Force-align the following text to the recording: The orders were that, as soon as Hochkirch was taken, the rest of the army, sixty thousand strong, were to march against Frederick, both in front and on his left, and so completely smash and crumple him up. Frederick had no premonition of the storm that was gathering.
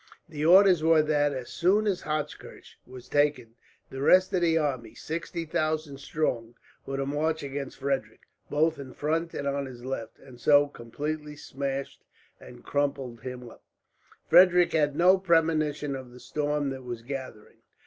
The 0.27 0.43
orders 0.43 0.81
were 0.81 1.03
that, 1.03 1.31
as 1.31 1.49
soon 1.51 1.85
as 1.85 2.01
Hochkirch 2.01 2.75
was 2.87 3.07
taken, 3.07 3.53
the 3.91 4.01
rest 4.01 4.33
of 4.33 4.41
the 4.41 4.57
army, 4.57 4.95
sixty 4.95 5.45
thousand 5.45 5.99
strong, 5.99 6.55
were 6.87 6.97
to 6.97 7.05
march 7.05 7.43
against 7.43 7.77
Frederick, 7.77 8.21
both 8.49 8.79
in 8.79 8.93
front 8.93 9.35
and 9.35 9.47
on 9.47 9.67
his 9.67 9.85
left, 9.85 10.17
and 10.17 10.39
so 10.41 10.65
completely 10.67 11.35
smash 11.35 11.99
and 12.39 12.63
crumple 12.63 13.17
him 13.17 13.47
up. 13.47 13.61
Frederick 14.27 14.73
had 14.73 14.95
no 14.95 15.19
premonition 15.19 15.95
of 15.95 16.09
the 16.09 16.19
storm 16.19 16.71
that 16.71 16.83
was 16.83 17.03
gathering. 17.03 17.61